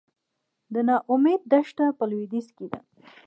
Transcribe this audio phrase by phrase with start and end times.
[0.73, 2.79] د نا امید دښته په لویدیځ کې ده